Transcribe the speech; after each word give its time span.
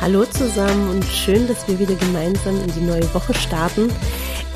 Hallo 0.00 0.24
zusammen 0.24 0.88
und 0.88 1.04
schön, 1.04 1.46
dass 1.46 1.68
wir 1.68 1.78
wieder 1.78 1.94
gemeinsam 1.94 2.56
in 2.64 2.72
die 2.72 2.80
neue 2.80 3.12
Woche 3.12 3.34
starten. 3.34 3.92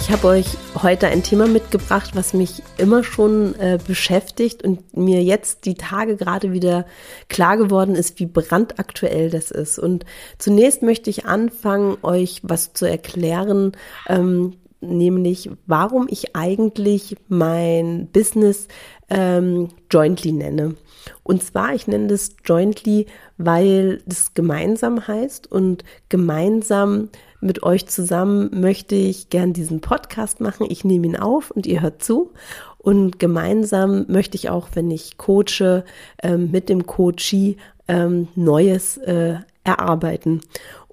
Ich 0.01 0.11
habe 0.11 0.29
euch 0.29 0.47
heute 0.83 1.09
ein 1.09 1.23
Thema 1.23 1.47
mitgebracht, 1.47 2.13
was 2.15 2.33
mich 2.33 2.63
immer 2.79 3.05
schon 3.05 3.55
äh, 3.57 3.79
beschäftigt 3.87 4.65
und 4.65 4.97
mir 4.97 5.23
jetzt 5.23 5.67
die 5.67 5.75
Tage 5.75 6.17
gerade 6.17 6.53
wieder 6.53 6.87
klar 7.29 7.59
geworden 7.59 7.95
ist, 7.95 8.19
wie 8.21 8.25
brandaktuell 8.25 9.29
das 9.29 9.51
ist. 9.51 9.79
Und 9.79 10.07
zunächst 10.39 10.81
möchte 10.81 11.11
ich 11.11 11.27
anfangen, 11.27 11.99
euch 12.01 12.41
was 12.43 12.73
zu 12.73 12.89
erklären, 12.89 13.73
ähm, 14.09 14.55
nämlich 14.89 15.51
warum 15.67 16.07
ich 16.09 16.37
eigentlich 16.37 17.17
mein 17.29 18.09
Business 18.13 18.69
ähm, 19.09 19.69
jointly 19.91 20.33
nenne. 20.33 20.77
Und 21.23 21.43
zwar, 21.43 21.75
ich 21.75 21.87
nenne 21.87 22.07
das 22.07 22.37
jointly, 22.45 23.07
weil 23.37 24.03
das 24.07 24.35
gemeinsam 24.35 25.07
heißt 25.07 25.51
und 25.51 25.85
gemeinsam 26.09 27.11
mit 27.41 27.63
euch 27.63 27.87
zusammen 27.87 28.49
möchte 28.59 28.95
ich 28.95 29.29
gern 29.29 29.53
diesen 29.53 29.81
Podcast 29.81 30.41
machen. 30.41 30.67
Ich 30.71 30.85
nehme 30.85 31.07
ihn 31.07 31.17
auf 31.17 31.51
und 31.51 31.67
ihr 31.67 31.83
hört 31.83 32.03
zu. 32.03 32.33
Und 32.79 33.19
gemeinsam 33.19 34.07
möchte 34.09 34.37
ich 34.37 34.49
auch, 34.49 34.69
wenn 34.75 34.91
ich 34.91 35.19
coache, 35.19 35.85
ähm, 36.23 36.51
mit 36.51 36.69
dem 36.69 36.87
Coachie 36.87 37.57
ähm, 37.87 38.29
Neues 38.35 38.97
äh, 38.99 39.37
erarbeiten. 39.65 40.43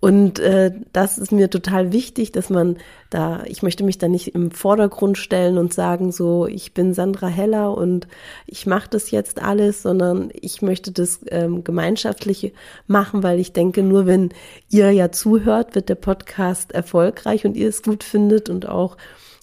Und 0.02 0.40
äh, 0.40 0.72
das 0.94 1.20
ist 1.20 1.32
mir 1.32 1.52
total 1.52 1.92
wichtig, 1.92 2.32
dass 2.32 2.50
man 2.50 2.78
da, 3.12 3.44
ich 3.46 3.62
möchte 3.62 3.84
mich 3.84 4.00
da 4.00 4.08
nicht 4.08 4.34
im 4.34 4.50
Vordergrund 4.50 5.20
stellen 5.20 5.60
und 5.60 5.74
sagen, 5.74 6.12
so, 6.12 6.48
ich 6.48 6.74
bin 6.74 6.96
Sandra 6.96 7.28
Heller 7.28 7.78
und 7.78 8.08
ich 8.48 8.66
mache 8.66 8.90
das 8.90 9.12
jetzt 9.12 9.40
alles, 9.40 9.84
sondern 9.84 10.32
ich 10.34 10.64
möchte 10.64 10.92
das 10.92 11.20
ähm, 11.28 11.64
gemeinschaftlich 11.64 12.54
machen, 12.88 13.22
weil 13.22 13.40
ich 13.40 13.54
denke, 13.54 13.84
nur 13.84 14.08
wenn 14.08 14.30
ihr 14.70 14.90
ja 14.90 15.12
zuhört, 15.12 15.76
wird 15.76 15.90
der 15.90 15.96
Podcast 15.96 16.72
erfolgreich 16.72 17.46
und 17.46 17.56
ihr 17.56 17.70
es 17.70 17.84
gut 17.84 18.04
findet 18.04 18.50
und 18.50 18.68
auch 18.68 18.98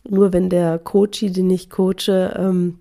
nur 0.08 0.32
wenn 0.32 0.48
der 0.48 0.80
Coachie, 0.80 1.30
den 1.30 1.50
ich 1.50 1.70
coache, 1.70 2.34
ähm, 2.36 2.80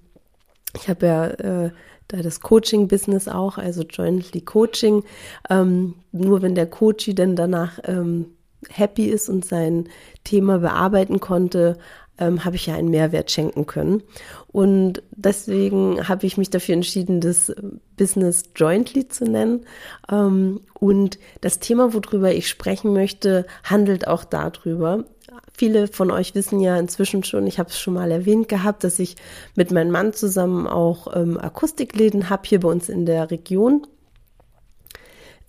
ich 0.76 0.89
habe 0.89 1.06
ja 1.06 1.26
äh, 1.28 1.72
da 2.08 2.22
das 2.22 2.41
Coaching-Business 2.41 3.27
auch, 3.27 3.58
also 3.58 3.83
Jointly 3.83 4.41
Coaching. 4.41 5.03
Ähm, 5.50 5.95
nur 6.11 6.41
wenn 6.41 6.55
der 6.55 6.67
Coachie 6.67 7.16
dann 7.16 7.36
danach 7.36 7.80
ähm, 7.83 8.27
happy 8.69 9.05
ist 9.05 9.30
und 9.30 9.45
sein 9.45 9.89
Thema 10.23 10.59
bearbeiten 10.59 11.19
konnte, 11.19 11.77
ähm, 12.19 12.44
habe 12.44 12.55
ich 12.55 12.66
ja 12.66 12.75
einen 12.75 12.89
Mehrwert 12.89 13.31
schenken 13.31 13.66
können. 13.66 14.03
Und 14.47 15.03
deswegen 15.11 16.08
habe 16.08 16.25
ich 16.25 16.38
mich 16.38 16.49
dafür 16.49 16.73
entschieden, 16.73 17.22
das 17.22 17.53
Business 17.95 18.44
Jointly 18.55 19.08
zu 19.08 19.25
nennen. 19.25 19.66
Ähm, 20.11 20.61
und 20.73 21.19
das 21.42 21.59
Thema, 21.59 21.94
worüber 21.94 22.33
ich 22.33 22.47
sprechen 22.47 22.94
möchte, 22.94 23.45
handelt 23.64 24.08
auch 24.08 24.23
darüber. 24.23 25.05
Viele 25.53 25.88
von 25.88 26.11
euch 26.11 26.35
wissen 26.35 26.59
ja 26.59 26.77
inzwischen 26.77 27.23
schon, 27.23 27.47
ich 27.47 27.59
habe 27.59 27.69
es 27.69 27.80
schon 27.80 27.93
mal 27.93 28.11
erwähnt 28.11 28.47
gehabt, 28.47 28.83
dass 28.83 28.99
ich 28.99 29.16
mit 29.55 29.71
meinem 29.71 29.91
Mann 29.91 30.13
zusammen 30.13 30.67
auch 30.67 31.16
ähm, 31.16 31.39
Akustikläden 31.39 32.30
habe 32.30 32.43
hier 32.45 32.59
bei 32.59 32.69
uns 32.69 32.89
in 32.89 33.05
der 33.05 33.31
Region. 33.31 33.88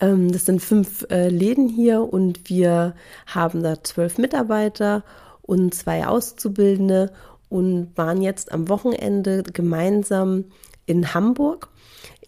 Ähm, 0.01 0.31
das 0.33 0.47
sind 0.47 0.61
fünf 0.61 1.07
äh, 1.11 1.29
Läden 1.29 1.69
hier 1.69 2.03
und 2.03 2.49
wir 2.49 2.95
haben 3.27 3.63
da 3.63 3.83
zwölf 3.83 4.19
Mitarbeiter 4.19 5.05
und 5.43 5.75
zwei 5.75 6.07
Auszubildende 6.07 7.13
und 7.49 7.97
waren 7.97 8.23
jetzt 8.23 8.53
am 8.53 8.69
Wochenende 8.69 9.43
gemeinsam 9.43 10.45
in 10.89 11.15
Hamburg 11.15 11.69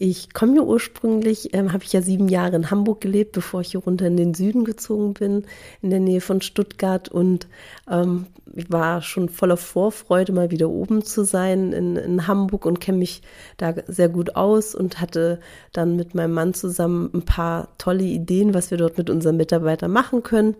ich 0.02 0.32
komme 0.32 0.52
hier 0.52 0.64
ursprünglich, 0.64 1.52
ähm, 1.52 1.74
habe 1.74 1.84
ich 1.84 1.92
ja 1.92 2.00
sieben 2.00 2.28
Jahre 2.30 2.56
in 2.56 2.70
Hamburg 2.70 3.02
gelebt, 3.02 3.32
bevor 3.32 3.60
ich 3.60 3.72
hier 3.72 3.80
runter 3.80 4.06
in 4.06 4.16
den 4.16 4.32
Süden 4.32 4.64
gezogen 4.64 5.12
bin, 5.12 5.44
in 5.82 5.90
der 5.90 6.00
Nähe 6.00 6.22
von 6.22 6.40
Stuttgart. 6.40 7.10
Und 7.10 7.48
ähm, 7.86 8.24
ich 8.54 8.72
war 8.72 9.02
schon 9.02 9.28
voller 9.28 9.58
Vorfreude, 9.58 10.32
mal 10.32 10.50
wieder 10.50 10.70
oben 10.70 11.04
zu 11.04 11.22
sein 11.22 11.74
in, 11.74 11.96
in 11.96 12.26
Hamburg 12.26 12.64
und 12.64 12.80
kenne 12.80 12.96
mich 12.96 13.20
da 13.58 13.74
sehr 13.88 14.08
gut 14.08 14.36
aus 14.36 14.74
und 14.74 15.02
hatte 15.02 15.38
dann 15.74 15.96
mit 15.96 16.14
meinem 16.14 16.32
Mann 16.32 16.54
zusammen 16.54 17.10
ein 17.12 17.26
paar 17.26 17.68
tolle 17.76 18.04
Ideen, 18.04 18.54
was 18.54 18.70
wir 18.70 18.78
dort 18.78 18.96
mit 18.96 19.10
unseren 19.10 19.36
Mitarbeitern 19.36 19.90
machen 19.90 20.22
können 20.22 20.56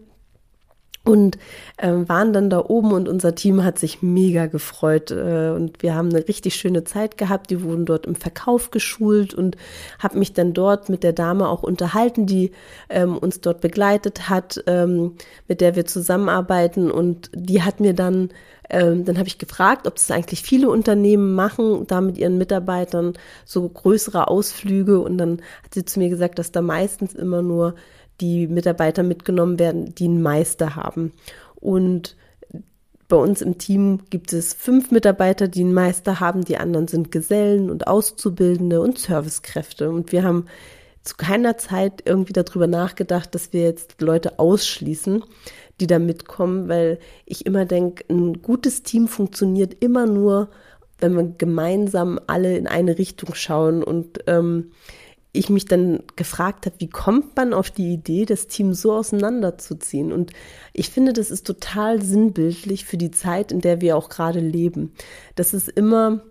und 1.02 1.38
äh, 1.78 1.90
waren 1.92 2.32
dann 2.32 2.50
da 2.50 2.62
oben 2.64 2.92
und 2.92 3.08
unser 3.08 3.34
Team 3.34 3.64
hat 3.64 3.78
sich 3.78 4.02
mega 4.02 4.46
gefreut 4.46 5.10
äh, 5.10 5.50
und 5.50 5.82
wir 5.82 5.94
haben 5.94 6.10
eine 6.10 6.28
richtig 6.28 6.54
schöne 6.56 6.84
Zeit 6.84 7.16
gehabt. 7.16 7.50
Die 7.50 7.62
wurden 7.62 7.86
dort 7.86 8.06
im 8.06 8.14
Verkauf 8.14 8.70
geschult 8.70 9.32
und 9.32 9.56
habe 9.98 10.18
mich 10.18 10.34
dann 10.34 10.52
dort 10.52 10.90
mit 10.90 11.02
der 11.02 11.14
Dame 11.14 11.48
auch 11.48 11.62
unterhalten, 11.62 12.26
die 12.26 12.52
ähm, 12.90 13.16
uns 13.16 13.40
dort 13.40 13.62
begleitet 13.62 14.28
hat, 14.28 14.62
ähm, 14.66 15.14
mit 15.48 15.62
der 15.62 15.74
wir 15.74 15.86
zusammenarbeiten 15.86 16.90
und 16.90 17.30
die 17.34 17.62
hat 17.62 17.80
mir 17.80 17.94
dann 17.94 18.28
ähm, 18.72 19.04
dann 19.04 19.18
habe 19.18 19.26
ich 19.26 19.38
gefragt, 19.38 19.88
ob 19.88 19.96
das 19.96 20.12
eigentlich 20.12 20.42
viele 20.42 20.70
Unternehmen 20.70 21.34
machen, 21.34 21.86
da 21.88 22.00
mit 22.00 22.18
ihren 22.18 22.38
Mitarbeitern 22.38 23.14
so 23.44 23.68
größere 23.68 24.28
Ausflüge. 24.28 25.00
Und 25.00 25.18
dann 25.18 25.42
hat 25.64 25.74
sie 25.74 25.84
zu 25.84 25.98
mir 25.98 26.08
gesagt, 26.08 26.38
dass 26.38 26.52
da 26.52 26.62
meistens 26.62 27.14
immer 27.14 27.42
nur 27.42 27.74
die 28.20 28.46
Mitarbeiter 28.46 29.02
mitgenommen 29.02 29.58
werden, 29.58 29.94
die 29.94 30.04
einen 30.04 30.22
Meister 30.22 30.76
haben. 30.76 31.12
Und 31.56 32.16
bei 33.08 33.16
uns 33.16 33.42
im 33.42 33.58
Team 33.58 34.00
gibt 34.08 34.32
es 34.32 34.54
fünf 34.54 34.90
Mitarbeiter, 34.90 35.48
die 35.48 35.62
einen 35.62 35.74
Meister 35.74 36.20
haben. 36.20 36.44
Die 36.44 36.56
anderen 36.56 36.88
sind 36.88 37.10
Gesellen 37.10 37.68
und 37.68 37.86
Auszubildende 37.86 38.80
und 38.80 38.98
Servicekräfte. 38.98 39.90
Und 39.90 40.12
wir 40.12 40.22
haben 40.22 40.46
zu 41.02 41.16
keiner 41.16 41.58
Zeit 41.58 42.02
irgendwie 42.04 42.32
darüber 42.32 42.66
nachgedacht, 42.66 43.34
dass 43.34 43.52
wir 43.52 43.62
jetzt 43.62 44.00
Leute 44.00 44.38
ausschließen, 44.38 45.24
die 45.80 45.86
da 45.86 45.98
mitkommen, 45.98 46.68
weil 46.68 46.98
ich 47.26 47.46
immer 47.46 47.64
denke, 47.64 48.04
ein 48.08 48.42
gutes 48.42 48.82
Team 48.82 49.08
funktioniert 49.08 49.82
immer 49.82 50.06
nur, 50.06 50.48
wenn 50.98 51.16
wir 51.16 51.24
gemeinsam 51.36 52.20
alle 52.26 52.56
in 52.56 52.66
eine 52.66 52.98
Richtung 52.98 53.34
schauen 53.34 53.82
und 53.82 54.20
ähm, 54.26 54.72
ich 55.32 55.48
mich 55.48 55.66
dann 55.66 56.02
gefragt 56.16 56.66
habe, 56.66 56.76
wie 56.78 56.88
kommt 56.88 57.36
man 57.36 57.54
auf 57.54 57.70
die 57.70 57.92
Idee, 57.92 58.24
das 58.24 58.48
Team 58.48 58.74
so 58.74 58.92
auseinanderzuziehen? 58.92 60.12
Und 60.12 60.32
ich 60.72 60.90
finde, 60.90 61.12
das 61.12 61.30
ist 61.30 61.46
total 61.46 62.02
sinnbildlich 62.02 62.84
für 62.84 62.96
die 62.96 63.12
Zeit, 63.12 63.52
in 63.52 63.60
der 63.60 63.80
wir 63.80 63.96
auch 63.96 64.08
gerade 64.08 64.40
leben. 64.40 64.92
Das 65.36 65.54
ist 65.54 65.68
immer 65.68 66.22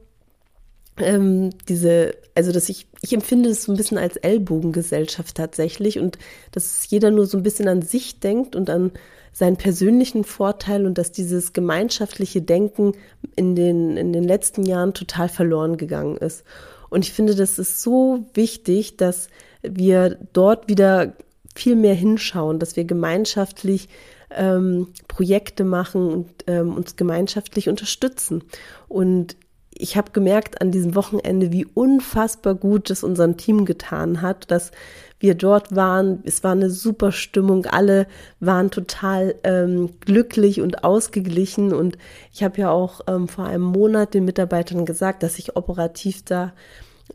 ähm, 0.98 1.52
diese, 1.68 2.16
also 2.36 2.52
dass 2.52 2.70
ich, 2.70 2.88
ich 3.02 3.14
empfinde 3.14 3.50
es 3.50 3.64
so 3.64 3.72
ein 3.72 3.78
bisschen 3.78 3.98
als 3.98 4.18
Ellbogengesellschaft 4.18 5.36
tatsächlich 5.36 6.00
und 6.00 6.18
dass 6.52 6.90
jeder 6.90 7.12
nur 7.12 7.26
so 7.26 7.38
ein 7.38 7.44
bisschen 7.44 7.68
an 7.68 7.82
sich 7.82 8.20
denkt 8.20 8.56
und 8.56 8.70
an 8.70 8.92
seinen 9.32 9.58
persönlichen 9.58 10.24
Vorteil 10.24 10.86
und 10.86 10.98
dass 10.98 11.12
dieses 11.12 11.54
gemeinschaftliche 11.54 12.42
Denken 12.42 12.94
in 13.36 13.56
den, 13.56 13.96
in 13.96 14.12
den 14.12 14.24
letzten 14.24 14.64
Jahren 14.64 14.94
total 14.94 15.30
verloren 15.30 15.78
gegangen 15.78 16.18
ist. 16.18 16.44
Und 16.90 17.06
ich 17.06 17.14
finde, 17.14 17.36
das 17.36 17.60
ist 17.60 17.82
so 17.82 18.26
wichtig, 18.34 18.98
dass 18.98 19.30
wir 19.62 20.18
dort 20.34 20.70
wieder 20.70 21.14
viel 21.56 21.76
mehr 21.76 21.96
hinschauen, 21.96 22.60
dass 22.60 22.76
wir 22.76 22.86
gemeinschaftlich 22.86 23.90
ähm, 24.32 24.88
Projekte 25.08 25.64
machen 25.64 26.10
und 26.10 26.30
ähm, 26.48 26.76
uns 26.76 26.96
gemeinschaftlich 26.96 27.70
unterstützen. 27.70 28.44
Und 28.88 29.36
ich 29.79 29.95
habe 29.95 30.12
gemerkt 30.12 30.62
an 30.62 30.72
diesem 30.72 30.94
Wochenende, 30.94 31.53
wie 31.53 31.66
unfassbar 31.66 32.53
gut 32.53 32.90
es 32.90 33.01
unserem 33.01 33.38
Team 33.38 33.63
getan 33.63 34.22
hat, 34.22 34.51
dass 34.51 34.72
wir 35.19 35.35
dort 35.35 35.73
waren. 35.73 36.19
Es 36.25 36.44
war 36.44 36.51
eine 36.51 36.69
super 36.69 37.13
Stimmung. 37.13 37.66
Alle 37.66 38.06
waren 38.41 38.72
total 38.72 39.35
ähm, 39.45 39.91
glücklich 40.01 40.59
und 40.59 40.84
ausgeglichen. 40.84 41.73
Und 41.73 41.97
ich 42.34 42.43
habe 42.43 42.59
ja 42.59 42.72
auch 42.72 43.02
ähm, 43.08 43.29
vor 43.29 43.46
einem 43.46 43.64
Monat 43.64 44.14
den 44.14 44.26
Mitarbeitern 44.26 44.85
gesagt, 44.85 45.23
dass 45.23 45.40
ich 45.40 45.55
operativ 45.55 46.25
da 46.25 46.53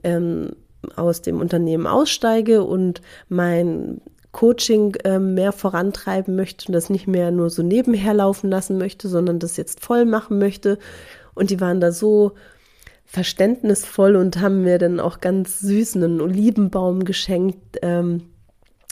ähm, 0.02 0.56
aus 0.96 1.20
dem 1.20 1.40
Unternehmen 1.40 1.86
aussteige 1.86 2.64
und 2.64 3.02
mein 3.28 4.00
Coaching 4.32 4.94
äh, 5.04 5.18
mehr 5.18 5.52
vorantreiben 5.52 6.34
möchte 6.34 6.68
und 6.68 6.72
das 6.72 6.88
nicht 6.88 7.06
mehr 7.06 7.30
nur 7.30 7.50
so 7.50 7.62
nebenher 7.62 8.14
laufen 8.14 8.48
lassen 8.48 8.78
möchte, 8.78 9.08
sondern 9.08 9.38
das 9.38 9.58
jetzt 9.58 9.80
voll 9.80 10.06
machen 10.06 10.38
möchte. 10.38 10.78
Und 11.34 11.50
die 11.50 11.60
waren 11.60 11.80
da 11.80 11.92
so 11.92 12.32
verständnisvoll 13.14 14.16
und 14.16 14.40
haben 14.40 14.62
mir 14.62 14.78
dann 14.78 14.98
auch 14.98 15.20
ganz 15.20 15.60
süßen 15.60 16.02
einen 16.02 16.20
Olivenbaum 16.20 17.04
geschenkt, 17.04 17.78
ähm, 17.82 18.22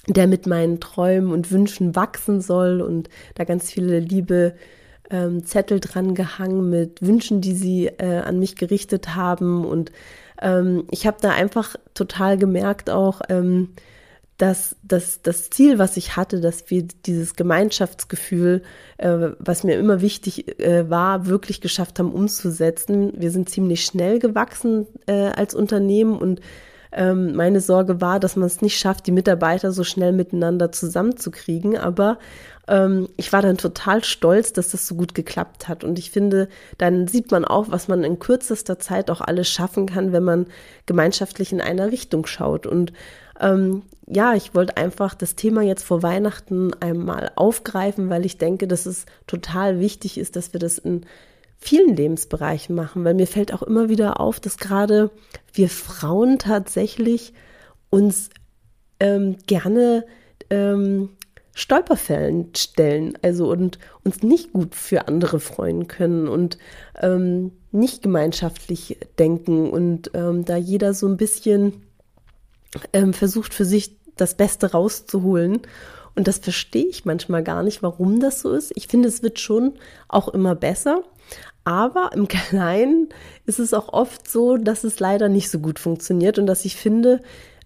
der 0.06 0.28
mit 0.28 0.46
meinen 0.46 0.78
Träumen 0.78 1.32
und 1.32 1.50
Wünschen 1.50 1.96
wachsen 1.96 2.40
soll 2.40 2.80
und 2.80 3.08
da 3.34 3.44
ganz 3.44 3.70
viele 3.70 3.98
liebe 3.98 4.54
ähm, 5.10 5.44
Zettel 5.44 5.80
dran 5.80 6.14
gehangen 6.14 6.70
mit 6.70 7.02
Wünschen, 7.02 7.40
die 7.40 7.54
sie 7.54 7.86
äh, 7.86 8.19
an 8.19 8.38
mich 8.38 8.54
gerichtet 8.54 9.16
haben 9.16 9.64
und 9.64 9.90
ähm, 10.40 10.84
ich 10.90 11.06
habe 11.06 11.18
da 11.20 11.30
einfach 11.30 11.75
total 11.94 12.38
gemerkt 12.38 12.90
auch, 12.90 13.22
ähm, 13.28 13.70
dass, 14.42 14.74
dass 14.82 15.22
das 15.22 15.50
Ziel, 15.50 15.78
was 15.78 15.96
ich 15.96 16.16
hatte, 16.16 16.40
dass 16.40 16.68
wir 16.68 16.82
dieses 17.06 17.36
Gemeinschaftsgefühl, 17.36 18.62
äh, 18.98 19.28
was 19.38 19.62
mir 19.62 19.78
immer 19.78 20.00
wichtig 20.00 20.58
äh, 20.58 20.90
war, 20.90 21.26
wirklich 21.26 21.60
geschafft 21.60 22.00
haben 22.00 22.10
umzusetzen. 22.12 23.12
Wir 23.16 23.30
sind 23.30 23.48
ziemlich 23.48 23.84
schnell 23.84 24.18
gewachsen 24.18 24.88
äh, 25.06 25.12
als 25.12 25.54
Unternehmen 25.54 26.18
und 26.18 26.40
ähm, 26.92 27.34
meine 27.34 27.60
Sorge 27.60 28.00
war, 28.00 28.20
dass 28.20 28.36
man 28.36 28.46
es 28.46 28.60
nicht 28.60 28.78
schafft, 28.78 29.06
die 29.06 29.12
Mitarbeiter 29.12 29.72
so 29.72 29.84
schnell 29.84 30.12
miteinander 30.12 30.72
zusammenzukriegen. 30.72 31.76
Aber 31.76 32.18
ähm, 32.68 33.08
ich 33.16 33.32
war 33.32 33.42
dann 33.42 33.56
total 33.56 34.04
stolz, 34.04 34.52
dass 34.52 34.70
das 34.70 34.86
so 34.86 34.94
gut 34.94 35.14
geklappt 35.14 35.68
hat. 35.68 35.84
Und 35.84 35.98
ich 35.98 36.10
finde, 36.10 36.48
dann 36.78 37.08
sieht 37.08 37.30
man 37.30 37.44
auch, 37.44 37.70
was 37.70 37.88
man 37.88 38.04
in 38.04 38.18
kürzester 38.18 38.78
Zeit 38.78 39.10
auch 39.10 39.20
alles 39.20 39.48
schaffen 39.48 39.86
kann, 39.86 40.12
wenn 40.12 40.24
man 40.24 40.46
gemeinschaftlich 40.86 41.52
in 41.52 41.60
einer 41.60 41.90
Richtung 41.90 42.26
schaut. 42.26 42.66
Und 42.66 42.92
ähm, 43.40 43.82
ja, 44.06 44.34
ich 44.34 44.54
wollte 44.54 44.76
einfach 44.76 45.14
das 45.14 45.34
Thema 45.34 45.62
jetzt 45.62 45.84
vor 45.84 46.02
Weihnachten 46.02 46.72
einmal 46.80 47.30
aufgreifen, 47.34 48.10
weil 48.10 48.26
ich 48.26 48.38
denke, 48.38 48.68
dass 48.68 48.86
es 48.86 49.06
total 49.26 49.80
wichtig 49.80 50.18
ist, 50.18 50.36
dass 50.36 50.52
wir 50.52 50.60
das 50.60 50.78
in 50.78 51.06
vielen 51.62 51.94
Lebensbereichen 51.94 52.75
machen, 52.75 53.05
weil 53.05 53.14
mir 53.14 53.29
fällt 53.29 53.55
auch 53.55 53.62
immer 53.62 53.88
wieder 53.88 54.19
auf, 54.20 54.41
dass 54.41 54.59
gerade 54.59 55.11
wir 55.53 55.69
Frauen 55.69 56.38
tatsächlich 56.38 57.32
uns 57.88 58.31
ähm, 58.99 59.37
gerne 59.47 60.05
ähm, 60.50 61.11
Stolperfällen 61.55 62.50
stellen, 62.56 63.17
also 63.23 63.49
und 63.49 63.79
uns 64.03 64.23
nicht 64.23 64.53
gut 64.53 64.75
für 64.75 65.06
andere 65.06 65.38
freuen 65.38 65.87
können 65.87 66.26
und 66.26 66.59
ähm, 67.00 67.53
nicht 67.70 68.03
gemeinschaftlich 68.03 68.99
denken 69.20 69.70
und 69.70 70.11
ähm, 70.14 70.44
da 70.44 70.56
jeder 70.56 70.94
so 70.94 71.06
ein 71.06 71.17
bisschen 71.17 71.82
ähm, 72.93 73.12
versucht 73.12 73.55
für 73.55 73.64
sich 73.64 73.97
das 74.17 74.37
Beste 74.37 74.73
rauszuholen. 74.73 75.61
Und 76.14 76.26
das 76.26 76.38
verstehe 76.38 76.87
ich 76.87 77.05
manchmal 77.05 77.43
gar 77.43 77.62
nicht, 77.62 77.82
warum 77.82 78.19
das 78.19 78.41
so 78.41 78.53
ist. 78.53 78.73
Ich 78.75 78.88
finde, 78.88 79.09
es 79.09 79.23
wird 79.23 79.38
schon 79.38 79.75
auch 80.09 80.29
immer 80.29 80.55
besser. 80.55 81.05
Aber 81.64 82.11
im 82.14 82.29
Kleinen 82.29 83.08
ist 83.46 83.58
es 83.58 83.75
auch 83.75 83.93
oft 83.93 84.29
so, 84.29 84.56
dass 84.56 84.84
es 84.84 85.00
leider 85.00 85.29
nicht 85.29 85.50
so 85.50 85.58
gut 85.58 85.79
funktioniert 85.79 86.38
und 86.38 86.46
dass 86.46 86.64
ich 86.64 86.76
finde, 86.76 87.20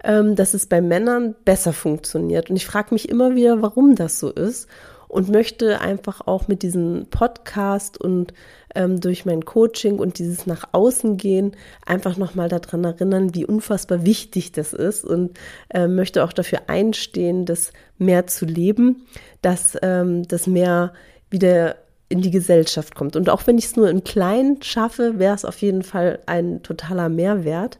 ähm, 0.05 0.37
dass 0.37 0.55
es 0.55 0.67
bei 0.67 0.81
Männern 0.81 1.35
besser 1.45 1.73
funktioniert. 1.73 2.51
Und 2.51 2.57
ich 2.57 2.67
frage 2.67 2.95
mich 2.95 3.09
immer 3.09 3.35
wieder, 3.35 3.63
warum 3.63 3.95
das 3.95 4.19
so 4.19 4.31
ist 4.31 4.69
und 5.09 5.29
möchte 5.29 5.81
einfach 5.81 6.27
auch 6.27 6.49
mit 6.49 6.63
diesem 6.63 7.07
Podcast 7.11 7.99
und 7.99 8.35
ähm, 8.75 9.01
durch 9.01 9.25
mein 9.25 9.45
Coaching 9.45 9.99
und 9.99 10.19
dieses 10.19 10.47
nach 10.47 10.69
außen 10.73 11.17
gehen 11.17 11.53
einfach 11.85 12.17
nochmal 12.17 12.49
daran 12.49 12.85
erinnern, 12.85 13.35
wie 13.35 13.47
unfassbar 13.47 14.05
wichtig 14.05 14.53
das 14.53 14.73
ist 14.73 15.05
und 15.05 15.39
äh, 15.71 15.87
möchte 15.87 16.25
auch 16.25 16.33
dafür 16.33 16.69
einstehen, 16.69 17.47
das 17.47 17.73
mehr 17.99 18.27
zu 18.27 18.45
leben, 18.45 19.07
dass 19.43 19.79
ähm, 19.83 20.27
das 20.29 20.47
mehr 20.47 20.93
wieder 21.31 21.77
in 22.08 22.23
die 22.23 22.31
Gesellschaft 22.31 22.94
kommt. 22.94 23.17
Und 23.17 23.29
auch 23.29 23.47
wenn 23.47 23.58
ich 23.58 23.67
es 23.67 23.76
nur 23.76 23.91
im 23.91 24.05
Kleinen 24.05 24.62
schaffe, 24.62 25.19
wäre 25.19 25.35
es 25.35 25.44
auf 25.44 25.61
jeden 25.61 25.82
Fall 25.82 26.20
ein 26.26 26.62
totaler 26.62 27.08
Mehrwert. 27.08 27.79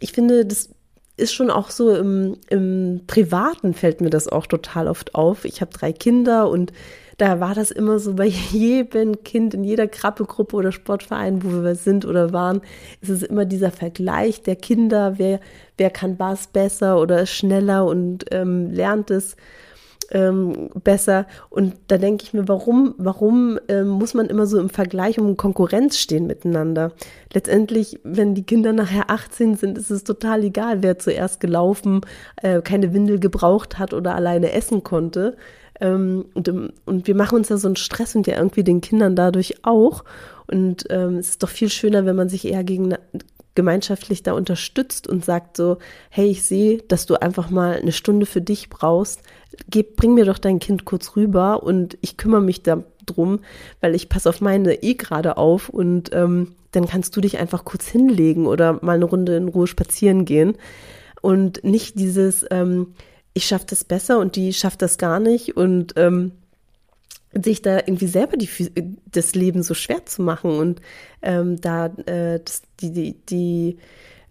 Ich 0.00 0.12
finde, 0.12 0.46
das 0.46 0.70
ist 1.16 1.34
schon 1.34 1.50
auch 1.50 1.70
so 1.70 1.94
im, 1.94 2.38
im 2.48 3.02
Privaten 3.06 3.74
fällt 3.74 4.00
mir 4.00 4.10
das 4.10 4.28
auch 4.28 4.46
total 4.46 4.88
oft 4.88 5.14
auf. 5.14 5.44
Ich 5.44 5.60
habe 5.60 5.70
drei 5.70 5.92
Kinder 5.92 6.48
und 6.48 6.72
da 7.18 7.38
war 7.38 7.54
das 7.54 7.70
immer 7.70 7.98
so 7.98 8.14
bei 8.14 8.26
jedem 8.50 9.22
Kind 9.22 9.54
in 9.54 9.64
jeder 9.64 9.86
Krabbelgruppe 9.86 10.56
oder 10.56 10.72
Sportverein, 10.72 11.44
wo 11.44 11.62
wir 11.62 11.74
sind 11.74 12.06
oder 12.06 12.32
waren, 12.32 12.62
ist 13.00 13.10
es 13.10 13.22
immer 13.22 13.44
dieser 13.44 13.70
Vergleich 13.70 14.42
der 14.42 14.56
Kinder, 14.56 15.18
wer, 15.18 15.40
wer 15.76 15.90
kann 15.90 16.18
was 16.18 16.46
besser 16.46 16.98
oder 16.98 17.26
schneller 17.26 17.84
und 17.84 18.24
ähm, 18.30 18.70
lernt 18.70 19.10
es 19.10 19.36
ähm, 20.10 20.70
besser. 20.82 21.26
Und 21.50 21.74
da 21.88 21.98
denke 21.98 22.24
ich 22.24 22.32
mir, 22.32 22.48
warum, 22.48 22.94
warum 22.98 23.58
ähm, 23.68 23.88
muss 23.88 24.14
man 24.14 24.26
immer 24.26 24.46
so 24.46 24.58
im 24.58 24.70
Vergleich 24.70 25.18
um 25.18 25.36
Konkurrenz 25.36 25.98
stehen 25.98 26.26
miteinander? 26.26 26.92
Letztendlich, 27.32 28.00
wenn 28.04 28.34
die 28.34 28.44
Kinder 28.44 28.72
nachher 28.72 29.10
18 29.10 29.56
sind, 29.56 29.78
ist 29.78 29.90
es 29.90 30.04
total 30.04 30.44
egal, 30.44 30.82
wer 30.82 30.98
zuerst 30.98 31.40
gelaufen, 31.40 32.02
äh, 32.36 32.60
keine 32.62 32.92
Windel 32.92 33.18
gebraucht 33.20 33.78
hat 33.78 33.94
oder 33.94 34.14
alleine 34.14 34.52
essen 34.52 34.82
konnte. 34.82 35.36
Ähm, 35.80 36.26
und, 36.34 36.48
und 36.84 37.06
wir 37.06 37.14
machen 37.14 37.36
uns 37.36 37.48
ja 37.48 37.56
so 37.56 37.68
einen 37.68 37.76
Stress 37.76 38.14
und 38.14 38.26
ja 38.26 38.36
irgendwie 38.36 38.64
den 38.64 38.80
Kindern 38.80 39.16
dadurch 39.16 39.64
auch. 39.64 40.04
Und 40.46 40.84
ähm, 40.90 41.16
es 41.16 41.30
ist 41.30 41.42
doch 41.42 41.48
viel 41.48 41.70
schöner, 41.70 42.04
wenn 42.04 42.16
man 42.16 42.28
sich 42.28 42.46
eher 42.46 42.62
gegen, 42.62 42.94
gemeinschaftlich 43.54 44.22
da 44.22 44.32
unterstützt 44.32 45.06
und 45.06 45.24
sagt 45.24 45.56
so, 45.56 45.78
hey, 46.10 46.28
ich 46.28 46.42
sehe, 46.42 46.78
dass 46.88 47.06
du 47.06 47.20
einfach 47.20 47.50
mal 47.50 47.76
eine 47.76 47.92
Stunde 47.92 48.26
für 48.26 48.40
dich 48.40 48.70
brauchst, 48.70 49.22
Geb, 49.68 49.96
bring 49.96 50.14
mir 50.14 50.24
doch 50.24 50.38
dein 50.38 50.58
Kind 50.58 50.84
kurz 50.84 51.16
rüber 51.16 51.62
und 51.62 51.98
ich 52.00 52.16
kümmere 52.16 52.40
mich 52.40 52.62
darum, 52.62 53.40
weil 53.80 53.94
ich 53.94 54.08
passe 54.08 54.28
auf 54.28 54.40
meine 54.40 54.82
eh 54.82 54.94
gerade 54.94 55.36
auf 55.36 55.68
und 55.68 56.10
ähm, 56.14 56.54
dann 56.70 56.86
kannst 56.86 57.14
du 57.16 57.20
dich 57.20 57.38
einfach 57.38 57.64
kurz 57.64 57.86
hinlegen 57.86 58.46
oder 58.46 58.78
mal 58.82 58.94
eine 58.94 59.04
Runde 59.04 59.36
in 59.36 59.48
Ruhe 59.48 59.66
spazieren 59.66 60.24
gehen. 60.24 60.56
Und 61.20 61.62
nicht 61.64 61.98
dieses, 61.98 62.46
ähm, 62.50 62.94
ich 63.34 63.46
schaffe 63.46 63.66
das 63.68 63.84
besser 63.84 64.18
und 64.18 64.36
die 64.36 64.52
schafft 64.52 64.82
das 64.82 64.98
gar 64.98 65.20
nicht 65.20 65.56
und 65.56 65.92
ähm, 65.96 66.32
sich 67.40 67.62
da 67.62 67.78
irgendwie 67.78 68.06
selber 68.06 68.36
die, 68.36 68.48
das 69.10 69.34
Leben 69.34 69.62
so 69.62 69.74
schwer 69.74 70.04
zu 70.04 70.22
machen 70.22 70.50
und 70.50 70.80
ähm, 71.22 71.60
da 71.60 71.86
äh, 72.06 72.40
das, 72.44 72.62
die, 72.80 72.92
die, 72.92 73.16
die 73.26 73.78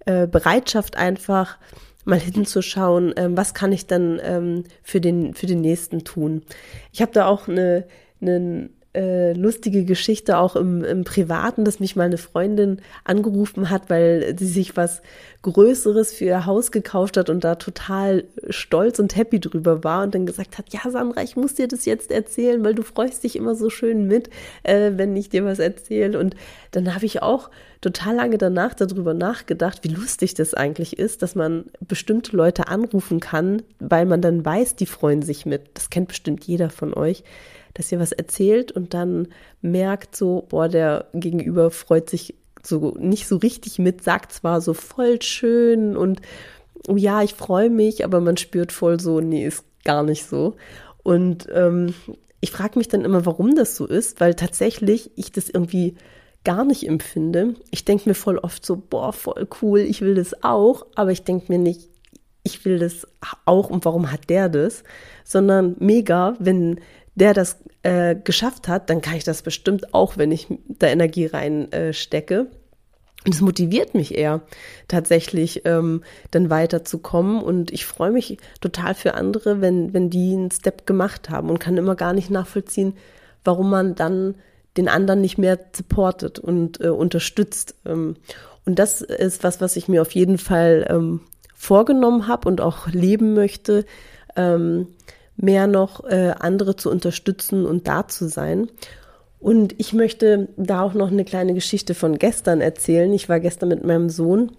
äh, 0.05 0.27
Bereitschaft 0.27 0.97
einfach 0.97 1.57
mal 2.05 2.19
hinzuschauen, 2.19 3.13
ähm, 3.15 3.37
was 3.37 3.53
kann 3.53 3.71
ich 3.71 3.87
dann 3.87 4.19
ähm, 4.23 4.63
für, 4.83 5.01
den, 5.01 5.33
für 5.33 5.45
den 5.45 5.61
nächsten 5.61 6.03
tun. 6.03 6.43
Ich 6.91 7.01
habe 7.01 7.11
da 7.11 7.27
auch 7.27 7.47
eine, 7.47 7.87
eine 8.21 8.69
äh, 8.93 9.33
lustige 9.33 9.85
Geschichte 9.85 10.37
auch 10.37 10.55
im, 10.55 10.83
im 10.83 11.03
Privaten, 11.03 11.63
dass 11.63 11.79
mich 11.79 11.95
mal 11.95 12.03
eine 12.03 12.17
Freundin 12.17 12.81
angerufen 13.05 13.69
hat, 13.69 13.89
weil 13.89 14.35
sie 14.37 14.47
sich 14.47 14.75
was 14.75 15.01
Größeres 15.43 16.13
für 16.13 16.25
ihr 16.25 16.45
Haus 16.45 16.71
gekauft 16.71 17.17
hat 17.17 17.29
und 17.29 17.43
da 17.43 17.55
total 17.55 18.25
stolz 18.49 18.99
und 18.99 19.15
happy 19.15 19.39
drüber 19.39 19.83
war 19.83 20.03
und 20.03 20.13
dann 20.13 20.25
gesagt 20.25 20.57
hat, 20.57 20.73
ja 20.73 20.91
Sandra, 20.91 21.23
ich 21.23 21.35
muss 21.35 21.55
dir 21.55 21.67
das 21.67 21.85
jetzt 21.85 22.11
erzählen, 22.11 22.63
weil 22.65 22.75
du 22.75 22.83
freust 22.83 23.23
dich 23.23 23.37
immer 23.37 23.55
so 23.55 23.69
schön 23.69 24.07
mit, 24.07 24.29
äh, 24.63 24.91
wenn 24.95 25.15
ich 25.15 25.29
dir 25.29 25.45
was 25.45 25.59
erzähle. 25.59 26.19
Und 26.19 26.35
dann 26.71 26.93
habe 26.93 27.05
ich 27.05 27.21
auch 27.21 27.49
total 27.79 28.15
lange 28.15 28.37
danach 28.37 28.73
darüber 28.73 29.13
nachgedacht, 29.13 29.83
wie 29.83 29.89
lustig 29.89 30.33
das 30.35 30.53
eigentlich 30.53 30.99
ist, 30.99 31.21
dass 31.23 31.33
man 31.33 31.65
bestimmte 31.79 32.35
Leute 32.35 32.67
anrufen 32.67 33.19
kann, 33.19 33.63
weil 33.79 34.05
man 34.05 34.21
dann 34.21 34.45
weiß, 34.45 34.75
die 34.75 34.85
freuen 34.85 35.21
sich 35.21 35.45
mit. 35.45 35.61
Das 35.73 35.89
kennt 35.89 36.09
bestimmt 36.09 36.43
jeder 36.43 36.69
von 36.69 36.93
euch 36.93 37.23
dass 37.73 37.91
ihr 37.91 37.99
was 37.99 38.11
erzählt 38.11 38.71
und 38.71 38.93
dann 38.93 39.27
merkt 39.61 40.15
so, 40.15 40.45
boah, 40.49 40.67
der 40.67 41.07
Gegenüber 41.13 41.71
freut 41.71 42.09
sich 42.09 42.35
so 42.63 42.95
nicht 42.99 43.27
so 43.27 43.37
richtig 43.37 43.79
mit, 43.79 44.03
sagt 44.03 44.33
zwar 44.33 44.61
so 44.61 44.73
voll 44.73 45.21
schön 45.21 45.97
und 45.97 46.21
oh 46.87 46.95
ja, 46.95 47.21
ich 47.21 47.33
freue 47.33 47.69
mich, 47.69 48.03
aber 48.03 48.21
man 48.21 48.37
spürt 48.37 48.71
voll 48.71 48.99
so, 48.99 49.19
nee, 49.19 49.45
ist 49.45 49.65
gar 49.83 50.03
nicht 50.03 50.25
so. 50.25 50.55
Und 51.03 51.47
ähm, 51.53 51.93
ich 52.39 52.51
frage 52.51 52.77
mich 52.77 52.87
dann 52.87 53.05
immer, 53.05 53.25
warum 53.25 53.55
das 53.55 53.75
so 53.75 53.85
ist, 53.85 54.19
weil 54.19 54.33
tatsächlich 54.33 55.11
ich 55.15 55.31
das 55.31 55.49
irgendwie 55.49 55.95
gar 56.43 56.65
nicht 56.65 56.87
empfinde. 56.87 57.55
Ich 57.69 57.85
denke 57.85 58.09
mir 58.09 58.15
voll 58.15 58.37
oft 58.37 58.65
so, 58.65 58.75
boah, 58.75 59.13
voll 59.13 59.47
cool, 59.61 59.79
ich 59.79 60.01
will 60.01 60.15
das 60.15 60.43
auch, 60.43 60.87
aber 60.95 61.11
ich 61.11 61.23
denke 61.23 61.51
mir 61.51 61.59
nicht, 61.59 61.89
ich 62.43 62.65
will 62.65 62.79
das 62.79 63.07
auch 63.45 63.69
und 63.69 63.85
warum 63.85 64.11
hat 64.11 64.29
der 64.29 64.49
das, 64.49 64.83
sondern 65.23 65.75
mega, 65.79 66.35
wenn 66.39 66.79
der 67.15 67.33
das 67.33 67.57
äh, 67.83 68.15
geschafft 68.15 68.67
hat, 68.67 68.89
dann 68.89 69.01
kann 69.01 69.15
ich 69.15 69.23
das 69.23 69.41
bestimmt 69.41 69.93
auch, 69.93 70.17
wenn 70.17 70.31
ich 70.31 70.47
da 70.67 70.87
Energie 70.87 71.25
reinstecke. 71.25 72.35
Äh, 72.35 72.55
und 73.23 73.35
es 73.35 73.41
motiviert 73.41 73.93
mich 73.93 74.17
eher, 74.17 74.41
tatsächlich 74.87 75.61
ähm, 75.65 76.03
dann 76.31 76.49
weiterzukommen. 76.49 77.43
Und 77.43 77.71
ich 77.71 77.85
freue 77.85 78.11
mich 78.11 78.37
total 78.61 78.95
für 78.95 79.13
andere, 79.13 79.61
wenn, 79.61 79.93
wenn 79.93 80.09
die 80.09 80.33
einen 80.33 80.49
Step 80.49 80.87
gemacht 80.87 81.29
haben 81.29 81.49
und 81.49 81.59
kann 81.59 81.77
immer 81.77 81.95
gar 81.95 82.13
nicht 82.13 82.31
nachvollziehen, 82.31 82.95
warum 83.43 83.69
man 83.69 83.93
dann 83.93 84.35
den 84.75 84.87
anderen 84.87 85.21
nicht 85.21 85.37
mehr 85.37 85.59
supportet 85.75 86.39
und 86.39 86.81
äh, 86.81 86.89
unterstützt. 86.89 87.75
Ähm, 87.85 88.15
und 88.65 88.79
das 88.79 89.01
ist 89.01 89.43
was, 89.43 89.61
was 89.61 89.75
ich 89.75 89.87
mir 89.87 90.01
auf 90.01 90.13
jeden 90.13 90.39
Fall 90.39 90.87
ähm, 90.89 91.21
vorgenommen 91.53 92.27
habe 92.27 92.47
und 92.47 92.59
auch 92.59 92.87
leben 92.87 93.35
möchte. 93.35 93.85
Ähm, 94.35 94.87
mehr 95.35 95.67
noch 95.67 96.03
äh, 96.05 96.33
andere 96.39 96.75
zu 96.75 96.89
unterstützen 96.89 97.65
und 97.65 97.87
da 97.87 98.07
zu 98.07 98.27
sein. 98.27 98.69
Und 99.39 99.73
ich 99.79 99.93
möchte 99.93 100.49
da 100.55 100.83
auch 100.83 100.93
noch 100.93 101.11
eine 101.11 101.25
kleine 101.25 101.53
Geschichte 101.53 101.95
von 101.95 102.19
gestern 102.19 102.61
erzählen. 102.61 103.11
Ich 103.11 103.27
war 103.27 103.39
gestern 103.39 103.69
mit 103.69 103.83
meinem 103.83 104.09
Sohn 104.09 104.51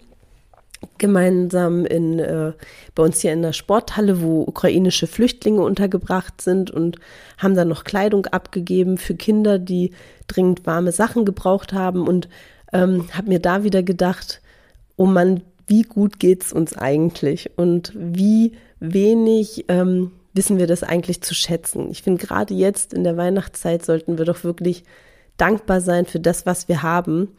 gemeinsam 0.97 1.85
in, 1.85 2.19
äh, 2.19 2.51
bei 2.93 3.03
uns 3.03 3.21
hier 3.21 3.31
in 3.31 3.41
der 3.41 3.53
Sporthalle, 3.53 4.21
wo 4.21 4.41
ukrainische 4.41 5.07
Flüchtlinge 5.07 5.61
untergebracht 5.61 6.41
sind 6.41 6.71
und 6.71 6.97
haben 7.37 7.55
dann 7.55 7.69
noch 7.69 7.85
Kleidung 7.85 8.25
abgegeben 8.27 8.97
für 8.97 9.15
Kinder, 9.15 9.59
die 9.59 9.91
dringend 10.27 10.65
warme 10.65 10.91
Sachen 10.91 11.23
gebraucht 11.23 11.71
haben 11.71 12.07
und 12.07 12.27
ähm, 12.73 13.07
habe 13.13 13.29
mir 13.29 13.39
da 13.39 13.63
wieder 13.63 13.83
gedacht, 13.83 14.41
oh 14.95 15.05
Mann, 15.05 15.41
wie 15.67 15.83
gut 15.83 16.19
geht's 16.19 16.51
uns 16.51 16.77
eigentlich 16.77 17.51
und 17.57 17.93
wie 17.95 18.53
wenig 18.79 19.65
ähm, 19.69 20.11
wissen 20.33 20.57
wir 20.57 20.67
das 20.67 20.83
eigentlich 20.83 21.21
zu 21.21 21.33
schätzen. 21.33 21.89
Ich 21.91 22.03
finde, 22.03 22.25
gerade 22.25 22.53
jetzt 22.53 22.93
in 22.93 23.03
der 23.03 23.17
Weihnachtszeit 23.17 23.85
sollten 23.85 24.17
wir 24.17 24.25
doch 24.25 24.43
wirklich 24.43 24.83
dankbar 25.37 25.81
sein 25.81 26.05
für 26.05 26.19
das, 26.19 26.45
was 26.45 26.67
wir 26.67 26.83
haben 26.83 27.29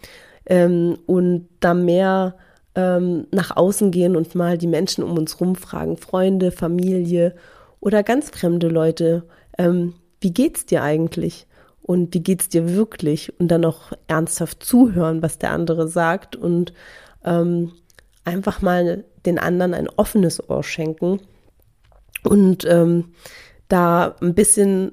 ähm, 0.47 0.99
und 1.07 1.49
da 1.61 1.75
mehr 1.75 2.37
ähm, 2.75 3.27
nach 3.31 3.57
außen 3.57 3.91
gehen 3.91 4.17
und 4.17 4.35
mal 4.35 4.59
die 4.59 4.67
Menschen 4.67 5.05
um 5.05 5.17
uns 5.17 5.41
rum 5.41 5.57
fragen, 5.57 5.97
Freunde, 5.97 6.51
Familie 6.51 7.35
oder 7.81 8.03
ganz 8.03 8.31
fremde 8.31 8.69
Leute, 8.69 9.25
ähm, 9.59 9.95
wie 10.21 10.33
geht's 10.33 10.67
dir 10.67 10.83
eigentlich? 10.83 11.47
Und 11.83 12.15
wie 12.15 12.23
geht's 12.23 12.49
dir 12.49 12.75
wirklich? 12.75 13.39
Und 13.39 13.49
dann 13.49 13.65
auch 13.67 13.93
ernsthaft 14.07 14.65
zuhören, 14.65 15.21
was 15.21 15.37
der 15.39 15.51
andere 15.51 15.87
sagt 15.87 16.35
und 16.35 16.73
ähm, 17.25 17.73
einfach 18.25 18.63
mal 18.63 19.05
den 19.27 19.39
anderen 19.39 19.75
ein 19.75 19.91
offenes 19.91 20.49
Ohr 20.49 20.65
schenken 20.65 21.21
und 22.27 22.65
ähm, 22.65 23.13
da 23.69 24.17
ein 24.21 24.35
bisschen 24.35 24.93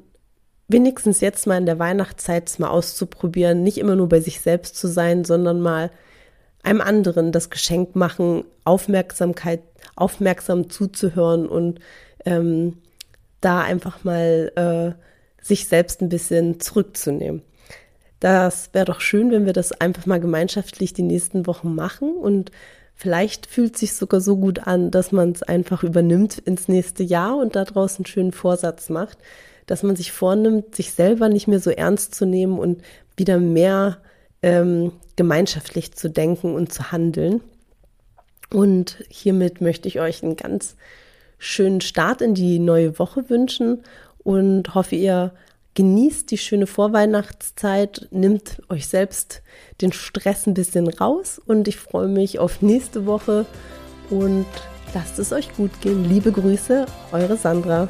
wenigstens 0.68 1.22
jetzt 1.22 1.48
mal 1.48 1.58
in 1.58 1.66
der 1.66 1.80
Weihnachtszeit 1.80 2.54
mal 2.60 2.70
auszuprobieren, 2.70 3.64
nicht 3.64 3.78
immer 3.78 3.96
nur 3.96 4.10
bei 4.10 4.20
sich 4.20 4.42
selbst 4.42 4.76
zu 4.78 4.88
sein, 4.88 5.26
sondern 5.26 5.62
mal 5.62 5.92
einem 6.64 6.82
anderen 6.82 7.32
das 7.32 7.50
Geschenk 7.50 7.96
machen, 7.96 8.46
Aufmerksamkeit, 8.64 9.62
aufmerksam 9.96 10.70
zuzuhören 10.70 11.48
und 11.48 11.80
ähm, 12.26 12.78
da 13.42 13.62
einfach 13.62 14.04
mal 14.04 14.52
äh, 14.56 15.44
sich 15.44 15.68
selbst 15.68 16.02
ein 16.02 16.10
bisschen 16.10 16.60
zurückzunehmen. 16.60 17.42
Das 18.20 18.70
wäre 18.74 18.86
doch 18.86 19.02
schön, 19.02 19.32
wenn 19.32 19.48
wir 19.48 19.54
das 19.54 19.72
einfach 19.72 20.06
mal 20.06 20.20
gemeinschaftlich 20.20 20.94
die 20.94 21.02
nächsten 21.02 21.48
Wochen 21.48 21.74
machen 21.74 22.16
und 22.16 22.52
vielleicht 23.02 23.48
fühlt 23.48 23.76
sich 23.80 23.96
sogar 23.96 24.22
so 24.22 24.38
gut 24.38 24.68
an, 24.68 24.92
dass 24.92 25.12
man 25.12 25.32
es 25.32 25.42
einfach 25.42 25.82
übernimmt 25.82 26.38
ins 26.38 26.68
nächste 26.68 27.02
Jahr 27.02 27.36
und 27.36 27.56
daraus 27.56 27.98
einen 27.98 28.06
schönen 28.06 28.32
Vorsatz 28.32 28.90
macht, 28.90 29.18
dass 29.66 29.82
man 29.82 29.96
sich 29.96 30.12
vornimmt, 30.12 30.76
sich 30.76 30.94
selber 30.94 31.28
nicht 31.28 31.48
mehr 31.48 31.60
so 31.60 31.72
ernst 31.72 32.14
zu 32.14 32.28
nehmen 32.28 32.60
und 32.60 32.84
wieder 33.18 33.40
mehr 33.40 33.98
ähm, 34.44 34.92
gemeinschaftlich 35.16 35.94
zu 35.94 36.12
denken 36.12 36.54
und 36.54 36.72
zu 36.72 36.92
handeln. 36.92 37.42
Und 38.54 39.04
hiermit 39.10 39.62
möchte 39.62 39.88
ich 39.88 40.00
euch 40.00 40.22
einen 40.22 40.36
ganz 40.36 40.76
schönen 41.40 41.82
Start 41.82 42.22
in 42.22 42.36
die 42.36 42.60
neue 42.60 43.00
Woche 43.00 43.32
wünschen 43.32 43.82
und 44.20 44.76
hoffe, 44.76 44.96
ihr 44.96 45.34
genießt 45.74 46.30
die 46.32 46.38
schöne 46.38 46.68
Vorweihnachtszeit, 46.68 48.08
nimmt 48.12 48.62
euch 48.70 48.88
selbst 48.88 49.42
den 49.82 49.94
Stress 49.94 50.48
ein 50.48 50.54
bisschen 50.54 50.88
raus 50.88 51.40
und 51.46 51.68
ich 51.68 51.78
freue 51.78 52.08
mich 52.08 52.40
auf 52.40 52.62
nächste 52.62 53.06
Woche 53.06 53.46
und 54.10 54.46
lasst 54.94 55.20
es 55.20 55.32
euch 55.32 55.54
gut 55.56 55.72
gehen. 55.82 56.04
Liebe 56.04 56.32
Grüße, 56.32 56.86
eure 57.12 57.38
Sandra. 57.38 57.88